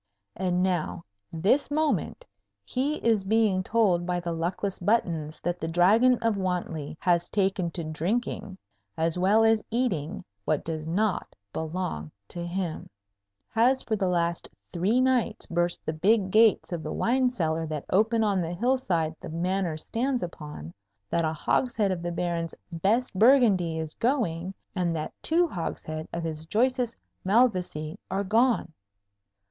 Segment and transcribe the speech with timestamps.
[0.35, 2.25] And now, this moment,
[2.65, 7.69] he is being told by the luckless Buttons that the Dragon of Wantley has taken
[7.69, 8.57] to drinking,
[8.97, 12.89] as well as eating, what does not belong to him;
[13.49, 17.85] has for the last three nights burst the big gates of the wine cellar that
[17.91, 20.73] open on the hillside the Manor stands upon;
[21.11, 26.23] that a hogshead of the Baron's best Burgundy is going; and that two hogsheads of
[26.23, 28.73] his choicest Malvoisie are gone!